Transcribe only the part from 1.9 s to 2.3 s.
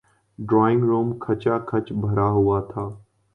بھرا